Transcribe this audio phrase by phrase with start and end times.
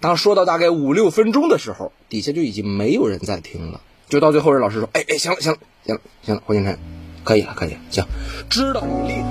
[0.00, 6.78] 当说到大概五六分钟的时候，底下就已经没有人在听了，就到最后，人老师说：“哎哎，行了行了行了行了，霍星辰，
[7.22, 8.06] 可以了可以了，行，
[8.48, 9.24] 知道你厉害。”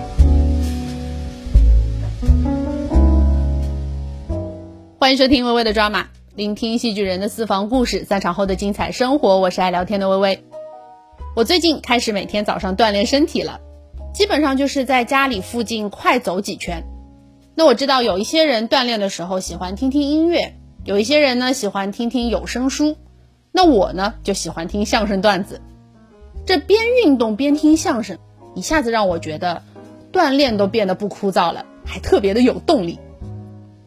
[4.99, 6.05] 欢迎收听微微的抓马，
[6.35, 9.39] 聆听戏剧人的私房故事，散场后的精彩生活。
[9.39, 10.43] 我是爱聊天的微微。
[11.35, 13.59] 我最近开始每天早上锻炼身体了，
[14.13, 16.83] 基本上就是在家里附近快走几圈。
[17.55, 20.53] 那我知道有一些人锻炼的时候喜欢听听音乐，
[20.85, 22.97] 有一些人呢喜欢听听有声书，
[23.51, 25.61] 那我呢就喜欢听相声段子。
[26.45, 28.17] 这边运动边听相声，
[28.55, 29.61] 一下子让我觉得
[30.11, 32.99] 锻炼都变得不枯燥了，还特别的有动力。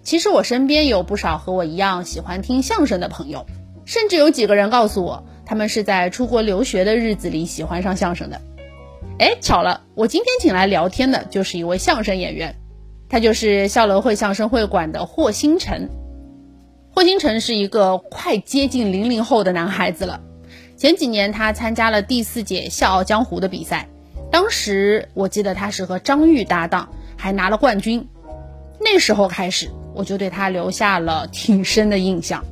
[0.02, 3.46] 其实我身边有不少和我一样喜欢听相声的朋友，
[3.84, 8.40] 甚至有几个人告诉我，他们是在出国留学的日子里喜欢上相声的。
[9.18, 12.56] 哎，巧了，我今天请来聊天的就是一位相声演员，
[13.08, 15.88] 他就是校伦会相声会馆的霍星辰。
[16.94, 20.20] 霍星辰是一个快接近零零后的男孩子了。
[20.76, 23.88] 前几年他参加了第四届《笑傲江湖》的比赛，
[24.30, 28.06] 当时我记得他是和张玉搭档，还拿了冠军。
[28.78, 29.70] 那时候开始。
[29.94, 32.46] 我就对他留下了挺深的印象，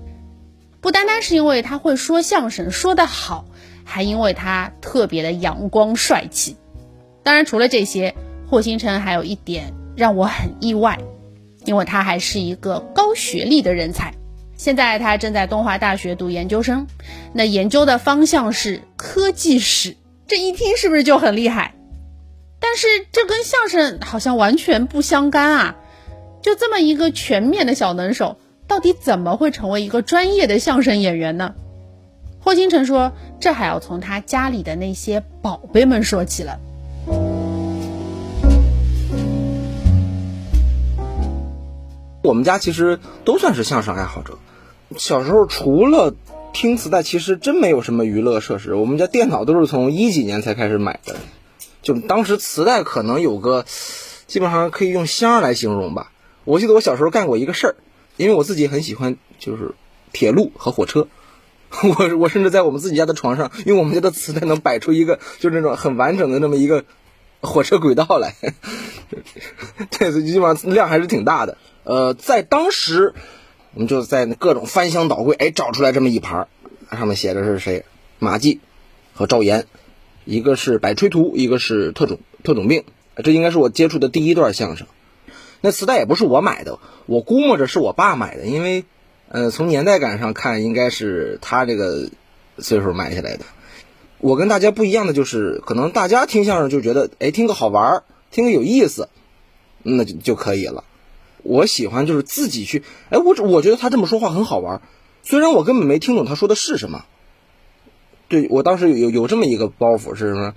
[0.82, 3.46] 不单单是因为他会说相声说得好，
[3.82, 6.58] 还因为他特别的阳光帅气。
[7.22, 8.14] 当然，除了这些，
[8.46, 10.98] 霍星辰还有一点让我很意外，
[11.64, 14.12] 因为他还是一个高学历的人才。
[14.60, 16.86] 现在他正在东华大学读研究生，
[17.32, 19.96] 那研究的方向是科技史。
[20.26, 21.74] 这一听是不是就很厉害？
[22.58, 25.76] 但是这跟相声好像完全不相干啊。
[26.42, 31.54] 就这么一个全面的小能手，到底怎么会成为一个专业的相声演员呢？
[32.38, 36.60] 霍金城说：“这还要从他家里的那些宝贝们说起了。
[42.22, 44.38] 我们家其实都算是相声爱好者。
[44.96, 46.14] 小时候除了
[46.52, 48.74] 听磁带，其实真没有什么娱乐设施。
[48.74, 51.16] 我们家电脑都是从一几年才开始买的，
[51.82, 53.64] 就当时磁带可能有个，
[54.26, 56.12] 基本上可以用箱来形容吧。”
[56.44, 57.74] 我记得我小时候干过一个事儿，
[58.16, 59.74] 因为我自己很喜欢就是
[60.12, 61.06] 铁路和火车，
[61.82, 66.84] 我我甚至在我们自己家的床上，用我们家的磁带能摆出一个就是那种很完整的那么一个
[67.42, 68.34] 火车轨道来，
[69.90, 71.58] 对，基本上量还是挺大的。
[71.84, 73.14] 呃，在当时，
[73.74, 76.48] 我们就在各种翻箱倒柜，哎，找出来这么一盘，
[76.90, 77.84] 上面写的是谁？
[78.18, 78.60] 马季
[79.14, 79.66] 和赵岩，
[80.24, 82.84] 一个是百吹图，一个是特种特种兵，
[83.22, 84.86] 这应该是我接触的第一段相声。
[85.60, 88.84] 那磁带也不是我买的，我估摸着是我爸买的，因为，
[89.28, 92.10] 呃，从年代感上看，应该是他这个
[92.58, 93.44] 岁数买下来的。
[94.18, 99.08] 我跟大家不一样的就是，可能大家听相声就觉得，哎，听个好玩，听个有意思，
[99.82, 100.84] 那就就可以了。
[101.42, 104.80] 我喜欢就是自己去，哎，我我觉得他这么说话很好玩，
[105.22, 107.04] 虽然我根本没听懂他说的是什么。
[108.28, 110.54] 对我当时有有这么一个包袱是什么？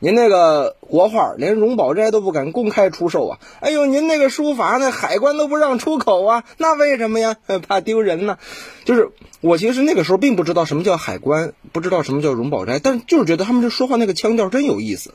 [0.00, 3.38] 您那个国画连荣宝斋都不敢公开出售啊！
[3.60, 6.42] 哎呦，您那个书法那海关都不让出口啊！
[6.58, 7.36] 那为什么呀？
[7.68, 8.38] 怕丢人呢？
[8.84, 9.10] 就是
[9.40, 15.14] 我其实那个时候并不知道什么叫海关，不知道什么叫荣宝斋，但是就是觉得他们这说话那个腔调真有意思，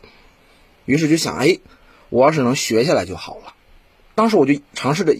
[0.85, 1.57] 于是就想，哎，
[2.07, 3.55] 我要是能学下来就好了。
[4.17, 5.15] 当时我就尝试着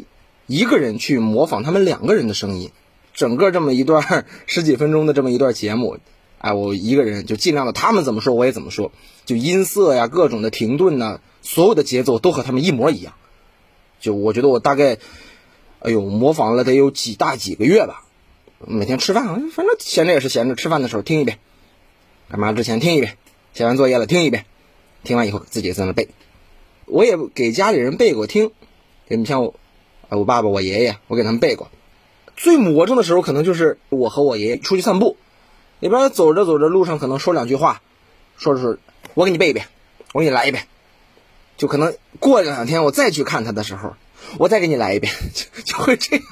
[0.47, 2.71] 一个人去模仿他们两个人的声音，
[3.13, 5.99] 整个这么一段 十几分钟的这么一段节目。
[6.39, 8.91] 哎，我一个人就尽量的，他们怎么说我也怎么说，
[9.23, 13.13] 就音色呀、各种的停顿呐，所有的节奏都和他们一模一样。
[13.99, 14.97] 就我觉得我大概，
[15.77, 18.03] 哎呦，模仿了得有几大几个月吧。
[18.65, 21.37] 每天吃饭，反正闲着也是闲着，吃饭的时候听一遍，
[22.31, 23.15] 干嘛之前听一遍，
[23.53, 24.45] 写完作业了听一遍，
[25.03, 26.09] 听完以后自己在那背。
[26.85, 28.51] 我也给家里人背过听，
[29.15, 29.55] 你像我，
[30.09, 31.69] 我爸爸、我爷爷，我给他们背过。
[32.35, 35.17] 最魔怔的时候，可能就是我和我爷爷出去散步。
[35.79, 37.81] 里边走着走着，路上可能说两句话，
[38.37, 38.77] 说着说，
[39.13, 39.67] 我给你背一遍，
[40.13, 40.65] 我给你来一遍，
[41.55, 43.93] 就可能过两天我再去看他的时候，
[44.39, 46.23] 我再给你来一遍，就 就会这样。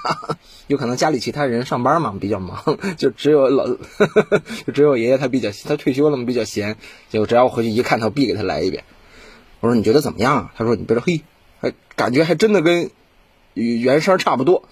[0.68, 3.68] 有可能家里其他人上班嘛，比较忙， 就只有老，
[4.66, 6.76] 就只有爷爷他比较他退休了嘛，比较闲，
[7.12, 8.84] 就只要我回去一看他，必给他来一遍。
[9.60, 10.36] 我说你觉得怎么样？
[10.36, 11.22] 啊他说你别说，嘿，
[11.60, 12.92] 还感觉还真的跟
[13.54, 14.64] 原声差不多。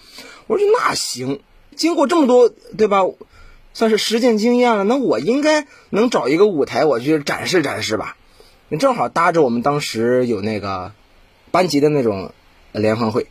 [0.47, 1.39] 我说那行，
[1.75, 3.03] 经过这么多，对吧？
[3.75, 8.17] 算是实践经验了，那我应该能找一个舞台，我去展示展示吧。
[8.69, 10.91] 你正好搭着我们当时有那个
[11.49, 12.33] 班级的那种
[12.71, 13.25] 联欢会，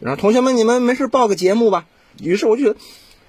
[0.00, 1.86] 然后同学们你们没事报个节目吧。
[2.20, 2.78] 于是我就觉得，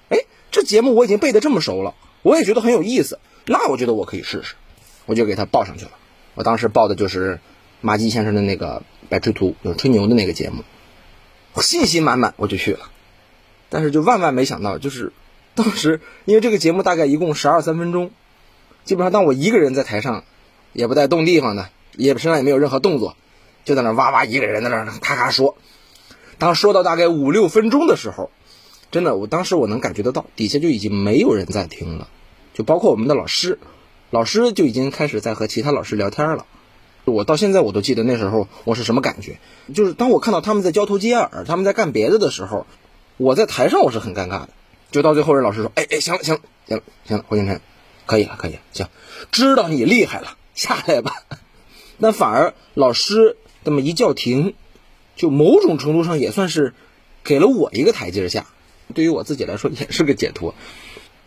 [0.08, 0.18] 哎，
[0.50, 4.54] 这节目我已经背得这么熟了，我也觉得很有意思，那我觉得我可以试试，
[5.06, 5.92] 我就给他报上去了。
[6.34, 7.38] 我当时报的就是
[7.80, 10.64] 马季先生的那个《百吹图》，就是吹牛的那个节目，
[11.60, 12.90] 信心满满，我就去了。
[13.68, 15.12] 但是就万万没想到，就是
[15.54, 18.10] 当时因为这个节目大概一共十二三分钟，
[18.84, 20.24] 基本上当我一个人在台上，
[20.72, 23.16] 也不带动地方的，也身上也没有任何动作，
[23.64, 25.56] 就在那哇哇一个人在那咔咔说。
[26.38, 28.30] 当说到大概五六分钟的时候，
[28.90, 32.08] 真的，我当时我能感觉得到，底下就已经没有人在听了，
[32.54, 33.58] 就包括我们的老师，
[34.10, 36.46] 老师就已经开始在和其他老师聊天了。
[37.10, 39.38] 我到现在我都记得那时候我是什么感觉，
[39.74, 42.66] 就是当我看到他们在交头接耳，他们在干别的的时候，
[43.16, 44.50] 我在台上我是很尴尬的。
[44.90, 47.60] 就到最后，人老师说：“哎哎，行了行了行了行了，霍星辰，
[48.06, 48.88] 可以了可以了，行，
[49.30, 51.14] 知道你厉害了，下来吧。
[51.98, 54.54] ”那反而老师这么一叫停。
[55.16, 56.72] 就某种程度上也算是
[57.24, 58.46] 给了我一个台阶下，
[58.94, 60.54] 对于我自己来说也是个解脱。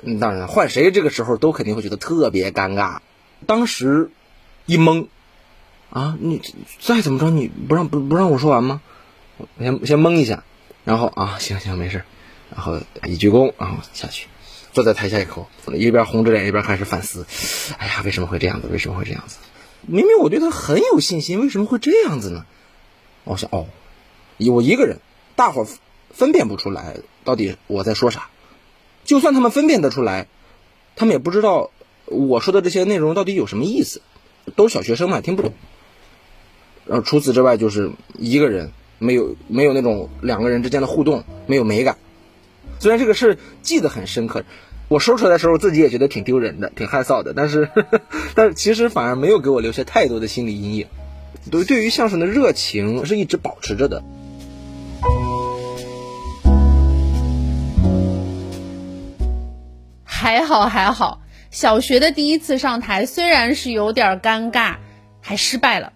[0.02, 3.02] 嗯，当然换谁这个时候都肯定会觉得特别尴尬。
[3.46, 4.10] 当时
[4.66, 5.10] 一懵
[5.94, 6.42] 啊，你
[6.82, 8.82] 再怎么着你不让不不让我说完吗？
[9.38, 10.44] 我先先懵一下，
[10.86, 12.04] 然后啊行行没事，
[12.50, 14.26] 然后一鞠躬，然后下去，
[14.72, 17.28] 坐在台下以后，一边红着脸一边开始反思。
[17.78, 18.70] 哎呀，为什么会这样子？
[18.72, 19.38] 为什么会这样子？
[19.86, 22.48] 明明我对他很有信心，为什么会这样子呢？
[23.24, 23.68] 我想哦。
[24.40, 24.98] 我一个人，
[25.36, 25.68] 大伙
[26.10, 28.30] 分辨不出来到底我在说啥。
[29.06, 30.26] 就算他们分辨得出来，
[30.96, 31.70] 他们也不知道
[32.06, 34.02] 我说的这些内容到底有什么意思。
[34.56, 35.54] 都是小学生嘛，听不懂。
[36.86, 41.98] 然后除此之外，就是一个人，没有没有那种两个人之间的互动，没有美感。
[42.80, 44.44] 虽然这个事记得很深刻，
[44.90, 47.34] 我说出来的时候自己也觉得挺丢人的，挺害臊的。
[47.34, 48.02] 但是呵呵，
[48.36, 50.88] 但是其实反而没有给我留下太多的心理阴影。
[51.50, 54.04] 对，对于相声的热情是一直保持着的。
[60.04, 61.22] 还好还好，
[61.52, 64.76] 小学的第一次上台虽然是有点尴尬，
[65.20, 65.92] 还失败了，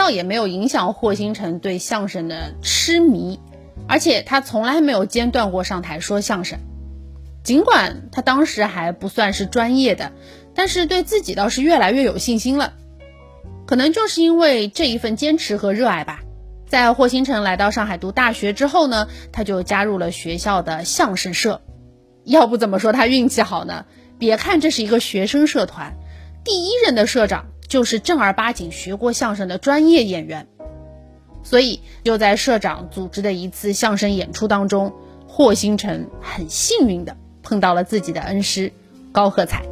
[0.00, 3.38] 倒也没有影响霍星辰对相声的痴迷，
[3.86, 6.58] 而且他从来没有间断过上台说相声。
[7.44, 10.12] 尽管他当时还不算是专业的，
[10.54, 12.72] 但是对自己倒是越来越有信心了。
[13.66, 16.20] 可能就是因为这一份坚持和热爱吧。
[16.66, 21.60] 在霍星辰来到上海读大学之后呢，他就加入了学校的相声社。
[22.24, 23.84] 要不怎么说他运气好呢？
[24.18, 25.94] 别看这是一个学生社团，
[26.42, 30.48] 第一任的社长就是正儿八经学过相声的专业演员。
[31.44, 34.92] 所以就在社长组织的一次相声演出当中，
[35.28, 38.72] 霍星辰很幸运的碰到了自己的恩师
[39.12, 39.64] 高鹤彩。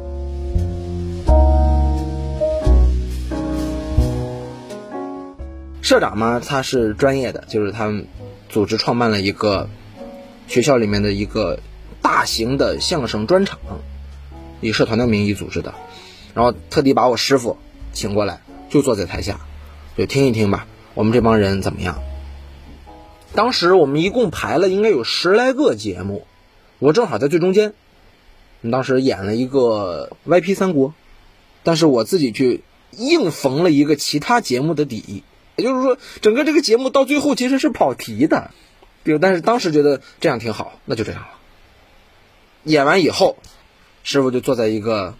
[5.81, 8.07] 社长嘛，他是专业的，就是他们
[8.47, 9.69] 组织创办了一个
[10.47, 11.59] 学校里面的一个
[12.01, 13.59] 大型的相声专场，
[14.61, 15.73] 以社团的名义组织的，
[16.33, 17.57] 然后特地把我师傅
[17.93, 19.41] 请过来，就坐在台下，
[19.97, 22.01] 就听一听吧，我们这帮人怎么样？
[23.33, 26.25] 当时我们一共排了应该有十来个节目，
[26.79, 27.73] 我正好在最中间，
[28.71, 30.93] 当时演了一个 YP 三国，
[31.63, 32.63] 但是我自己去
[32.97, 35.23] 硬缝了一个其他节目的底。
[35.55, 38.51] 也就是说，整个这个节目到最后其实是跑题的，
[39.03, 41.29] 比如，但是当时觉得这样挺好，那就这样了。
[42.63, 43.37] 演完以后，
[44.03, 45.15] 师傅就坐在一个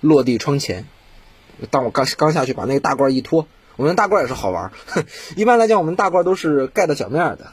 [0.00, 0.86] 落地窗前。
[1.70, 3.46] 当我刚刚下去把那个大褂一脱，
[3.76, 4.72] 我们大褂也是好玩。
[5.36, 7.52] 一般来讲，我们大褂都是盖到脚面的。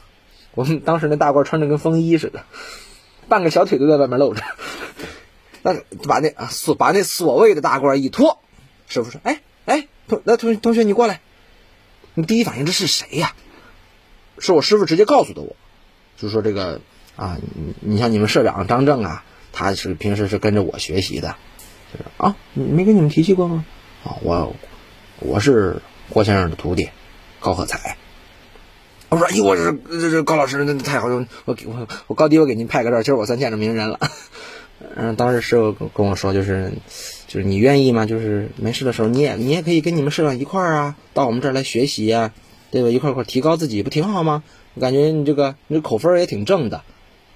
[0.54, 2.44] 我们当时那大褂穿着跟风衣似的，
[3.28, 4.42] 半个小腿都在外面露着。
[5.62, 5.74] 那
[6.06, 8.38] 把那啊所把那所谓的大褂一脱，
[8.88, 11.20] 师傅说：“哎哎，同那同同学你过来。”
[12.14, 13.34] 你第一反应这是谁呀？
[14.38, 15.56] 是我师傅直接告诉的我，
[16.18, 16.80] 就说这个
[17.16, 21.36] 啊，你你像你们社长张正啊，他是平时是跟着我学习的，
[21.92, 23.64] 就是啊，没跟你们提起过吗？
[24.04, 24.54] 啊，我
[25.20, 26.88] 我是郭先生的徒弟
[27.40, 27.96] 高鹤彩。
[29.08, 33.98] 我说，哎呦，我是这这高老师，那太好了，我给我我高低我给您派个照，今儿我算见着名人了。
[34.96, 36.72] 嗯，当时师傅跟我说，就是。
[37.28, 38.04] 就是你愿意吗？
[38.04, 42.34] 就是没事的时候，你也你也可以跟你们社长一块儿啊，到我们这儿来学习呀，
[42.70, 42.90] 对吧？
[42.90, 44.42] 一块块提高自己，不挺好吗？
[44.74, 46.82] 我感觉你这个你这口分也挺正的，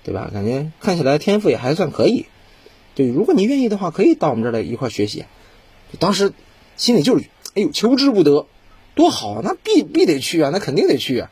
[0.05, 0.29] 对吧？
[0.35, 2.27] 感觉看起来天赋也还算可以。
[2.95, 5.25] 对，如果你愿意的话，可以到我们这儿来一块儿学习。
[5.99, 6.35] 当时
[6.77, 8.47] 心里就是，哎呦，求之不得，
[8.95, 11.31] 多好啊，那必必得去啊，那肯定得去啊。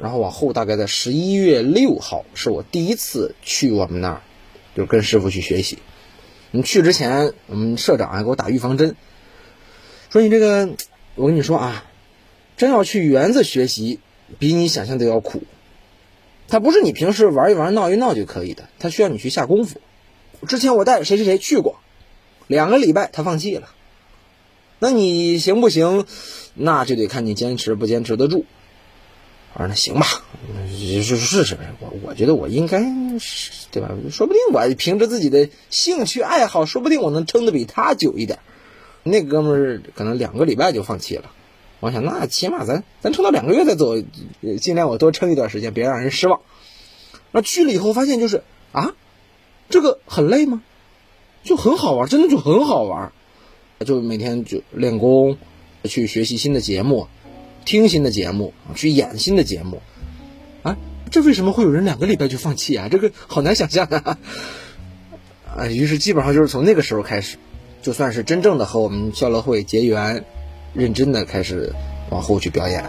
[0.00, 4.22] 然后往后大概在十一月六号，是我第一次去我们那儿，
[4.74, 5.78] 就跟师傅去学习。
[6.50, 8.96] 你去之前，我们社长还给我打预防针，
[10.10, 10.70] 说你这个，
[11.14, 11.84] 我跟你说啊，
[12.56, 14.00] 真要去园子学习，
[14.38, 15.42] 比你想象的要苦。
[16.48, 19.80] 他不是你平时玩一玩、闹一闹就可以的，他需要你去下功夫。
[20.46, 21.78] 之前我带谁谁谁去过，
[22.46, 23.70] 两个礼拜他放弃了。
[24.82, 26.06] 那你行不行？
[26.54, 28.44] 那就得看你坚持不坚持得住。
[29.54, 30.06] 我说那行吧，
[30.68, 31.72] 试试试试呗。
[31.78, 32.80] 我我觉得我应该
[33.20, 33.90] 是对吧？
[34.10, 38.40] 说不定我凭着自己的兴趣爱好，说不定我能撑得比他久一点。
[39.04, 41.30] 那哥们儿可能两个礼拜就放弃了。
[41.78, 43.94] 我想，那起码咱咱撑到两个月再走，
[44.60, 46.40] 尽量我多撑一段时间，别让人失望。
[47.30, 48.94] 那去了以后发现就是啊，
[49.70, 50.60] 这个很累吗？
[51.44, 53.12] 就很好玩，真的就很好玩。
[53.84, 55.36] 就每天就练功，
[55.84, 57.06] 去学习新的节目，
[57.64, 59.80] 听新的节目，去演新的节目。
[60.62, 60.76] 啊，
[61.10, 62.88] 这为什么会有人两个礼拜就放弃啊？
[62.88, 64.18] 这个好难想象啊！
[65.56, 67.36] 啊，于是基本上就是从那个时候开始，
[67.82, 70.24] 就算是真正的和我们校乐会结缘。
[70.74, 71.70] 认真的开始
[72.08, 72.82] 往后去表演。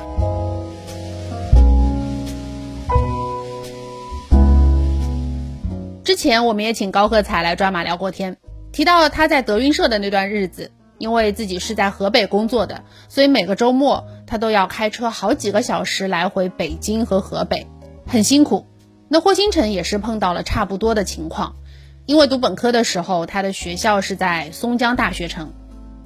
[6.02, 8.38] 之前我们也请高鹤才来抓马聊过天，
[8.72, 10.72] 提到他在德云社的那段日子，
[11.04, 17.68] 因为自己是在河北工作的，所以每个周末他都要开车好几个小时来回北京和河北，
[18.08, 18.66] 很辛苦。
[19.10, 21.58] 那霍星辰也是碰到了差不多的情况，
[22.06, 25.52] 因为读本科的时候，他的学校是在松江大学城。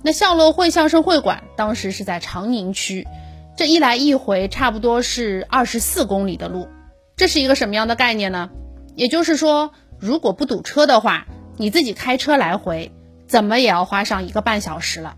[0.01, 3.07] 那校乐会相声会馆当时是在长宁区，
[3.55, 6.67] 这一来一回差不多是二十四公里的路，
[7.15, 8.49] 这是一个什么样的概念呢？
[8.95, 12.91] 也就是说，如果不堵车的话，你自己开车来回，
[13.27, 15.15] 怎么也要花上一个半小时了。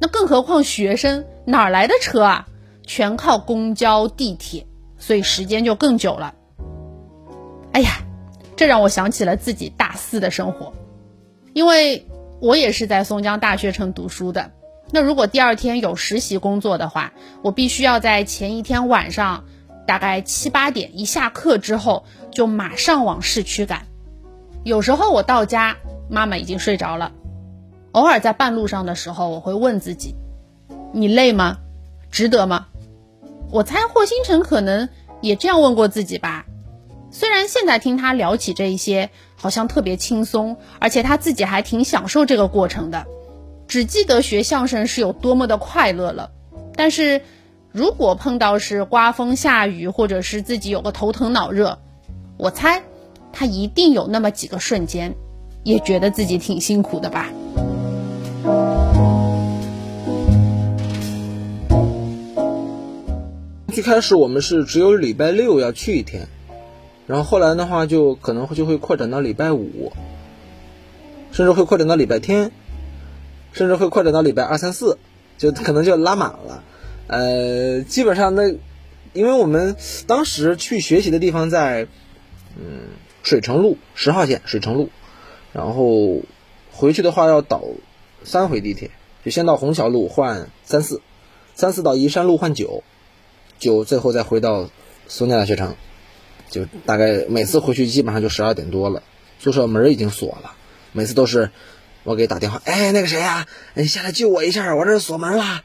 [0.00, 2.46] 那更何况学生哪儿来的车啊？
[2.86, 4.66] 全靠公交、地铁，
[4.98, 6.34] 所以时间就更久了。
[7.72, 7.98] 哎呀，
[8.56, 10.72] 这让我想起了自己大四的生活，
[11.52, 12.06] 因为。
[12.40, 14.50] 我也是在松江大学城读书的。
[14.90, 19.44] 那如果第二天有实习工作的话，我必须要在前一天晚上
[19.86, 23.86] 大概七八点一下课之后，就马上往市区赶。
[24.62, 25.76] 有时候我到家，
[26.10, 27.12] 妈妈已经睡着了。
[27.94, 30.16] 偶尔在半路上的时候，我会问自己：
[30.92, 31.58] 你累吗？
[32.10, 32.66] 值得吗？
[33.52, 34.88] 我猜霍星辰可能
[35.20, 36.44] 也这样问过自己吧。
[37.12, 43.06] 虽然现在听他聊起这一些，好像特别轻松，而且他自己还挺享受这个过程的，
[43.68, 46.32] 只记得学相声是有多么的快乐了。
[46.74, 47.22] 但是，
[47.70, 51.78] 如果碰到是刮风下雨，或者是自己有个头疼脑热，
[52.38, 52.82] 我猜
[53.32, 55.14] 他一定有那么几个瞬间，
[55.62, 57.30] 也觉得自己挺辛苦的吧。
[63.74, 66.28] 最开始我们是只有礼拜六要去一天。
[67.08, 69.92] 然后后来的话，就可能就会扩展到礼拜五，
[71.32, 72.52] 甚至会扩展到礼拜天，
[73.52, 74.96] 甚至会扩展到礼拜二、三、四，
[75.36, 76.62] 就可能就拉满了。
[77.08, 78.48] 呃，基本上那，
[79.12, 79.76] 因为我们
[80.06, 81.88] 当时去学习的地方在，
[82.56, 82.88] 嗯，
[83.24, 84.88] 水城路十号线水城路，
[85.52, 86.22] 然后
[86.72, 87.62] 回去的话要倒
[88.22, 88.90] 三回地铁，
[89.24, 91.02] 就先到虹桥路换三四，
[91.54, 92.82] 三四到宜山路换九，
[93.58, 94.68] 就最后再回到
[95.06, 95.74] 松江大学城。
[96.50, 99.02] 就大概每次回去基本上就十二点多了，
[99.40, 100.54] 宿舍门已经锁了。
[100.92, 101.50] 每次都是
[102.04, 103.44] 我给打电话，哎，那个谁呀，
[103.74, 105.64] 你下来救我一下，我这锁门了。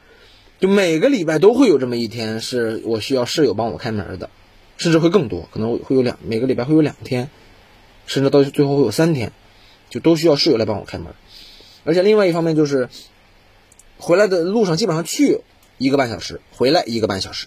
[0.58, 4.28] 就每个礼拜都会有这么一天，是我需要室友帮我开门的，
[4.78, 7.30] 甚至会更多，可能会有两每个礼拜会有两天，
[8.06, 9.32] 甚至到最后会有三天，
[9.90, 11.14] 就都需要室友来帮我开门。
[11.84, 12.88] 而且另外一方面就是，
[13.98, 15.40] 回来的路上基本上去
[15.78, 17.46] 一个半小时，回来一个半小时，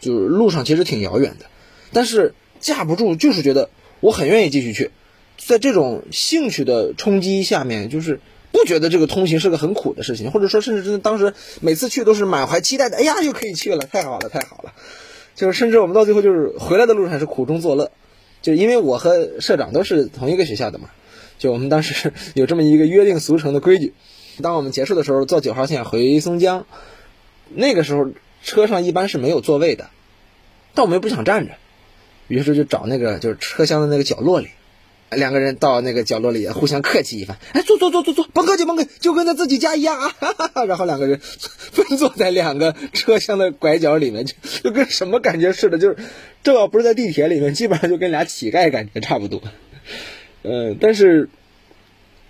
[0.00, 1.46] 就是路上其实挺遥远的，
[1.92, 2.34] 但是。
[2.60, 4.90] 架不住，就是觉得我很愿意继续去，
[5.38, 8.20] 在这种兴趣的冲击下面，就是
[8.52, 14.74] 不觉得这个通行是个很苦的事情，或者说甚至真的当时每次去都是满怀期待的，哎呀，又可以去了，太好了，太好了，
[15.34, 17.90] 就是甚至我们到最后就是回来的路上是苦中作乐，
[18.42, 20.90] 就因为我和社长都是同一个学校的嘛，
[21.38, 23.94] 就我们当时有这么一个约定俗成的规矩，
[24.42, 26.66] 当我们结束的时候坐九号线回松江，
[27.54, 28.10] 那个时候
[28.42, 29.90] 车上一般是没有座位的，
[30.74, 31.52] 但我们又不想站着。
[32.28, 34.48] 于是就找那个就是车厢的那个角落里，
[35.10, 40.08] 两个人到那个角落里互相客气一番，哎，坐坐坐坐坐，甭客气甭客气，就跟在自己家一样啊！
[40.20, 45.96] 哈哈哈然后两个人分坐在两个车厢的拐角里面，就就跟什么感觉似的，就是
[46.44, 49.42] 这要不是在地铁里面，基本上就跟俩乞丐感觉差不多。
[50.44, 51.28] 嗯，但是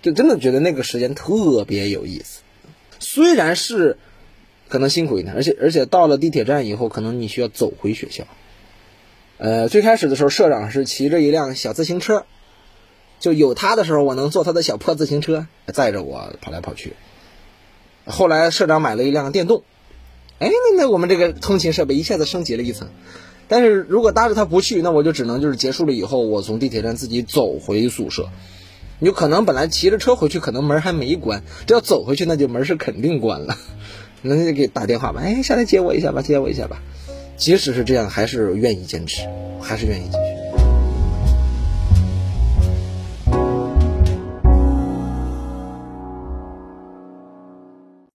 [0.01, 2.41] 就真的觉得那个时间特别有意思，
[2.97, 3.97] 虽然是
[4.71, 8.23] 可能辛苦一点，而且而且到了地铁站以后，可能你需要走回学校。
[9.37, 12.25] 呃，最开始的时候，社长是骑着一辆小自行车，
[13.19, 16.93] 就有他的时候，我能坐他的小破自行车载着我跑来跑去。
[18.05, 19.63] 后来社长买了一辆电动，
[20.39, 22.87] 哎，那那我们这个通勤设备一下子升级了一层。
[23.49, 28.29] 但是如果搭着他不去，那我就只能就是结束了以后，我从地铁站自己走回宿舍。
[28.99, 33.57] 有可能本来骑着车回去，可能门还没关，这要走回去，那就门是肯定关了。
[34.21, 36.81] 那就给打电话吧，哎，下来接我一下吧，接我一下吧。
[37.37, 39.27] 即使是这样，还是愿意坚持，
[39.59, 40.40] 还是愿意继续。